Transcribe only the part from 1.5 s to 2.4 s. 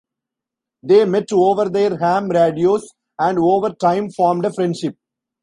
their ham